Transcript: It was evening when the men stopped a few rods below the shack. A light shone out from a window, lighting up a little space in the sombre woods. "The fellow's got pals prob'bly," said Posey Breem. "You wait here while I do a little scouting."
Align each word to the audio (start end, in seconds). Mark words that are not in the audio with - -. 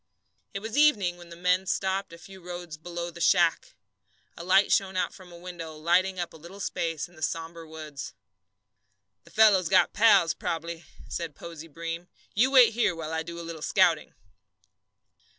It 0.55 0.61
was 0.61 0.75
evening 0.75 1.17
when 1.17 1.29
the 1.29 1.35
men 1.35 1.67
stopped 1.67 2.11
a 2.11 2.17
few 2.17 2.41
rods 2.41 2.75
below 2.75 3.11
the 3.11 3.21
shack. 3.21 3.75
A 4.35 4.43
light 4.43 4.71
shone 4.71 4.97
out 4.97 5.13
from 5.13 5.31
a 5.31 5.37
window, 5.37 5.75
lighting 5.75 6.19
up 6.19 6.33
a 6.33 6.37
little 6.37 6.59
space 6.59 7.07
in 7.07 7.15
the 7.15 7.21
sombre 7.21 7.67
woods. 7.69 8.13
"The 9.25 9.29
fellow's 9.29 9.69
got 9.69 9.93
pals 9.93 10.33
prob'bly," 10.33 10.85
said 11.07 11.35
Posey 11.35 11.67
Breem. 11.69 12.07
"You 12.33 12.49
wait 12.49 12.73
here 12.73 12.95
while 12.95 13.13
I 13.13 13.21
do 13.21 13.39
a 13.39 13.45
little 13.45 13.61
scouting." 13.61 14.15